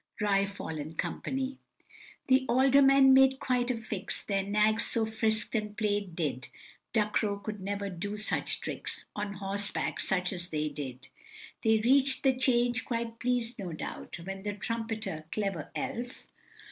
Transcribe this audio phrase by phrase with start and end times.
[0.19, 1.57] Ri fol, &c.
[2.27, 6.47] The aldermen made quite a fix, Their nags so frisk'd and play'd did,
[6.91, 11.09] Ducrow could never do such tricks On horsehack such as they did.
[11.63, 16.25] They reach'd the 'Change, quite pleas'd, no doubt, When the trumpeter, clever elf!